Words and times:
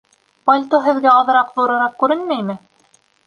Пальто 0.49 0.79
һеҙгә 0.85 1.11
аҙыраҡ 1.19 1.53
ҙурыраҡ 1.59 1.95
күренмәйме? 2.05 2.57